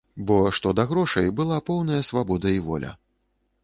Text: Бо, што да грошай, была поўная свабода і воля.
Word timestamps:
Бо, 0.29 0.37
што 0.59 0.73
да 0.79 0.85
грошай, 0.93 1.31
была 1.41 1.61
поўная 1.69 2.03
свабода 2.11 2.59
і 2.59 2.69
воля. 2.73 2.97